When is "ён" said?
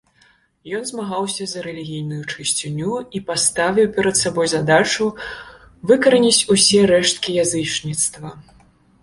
0.77-0.85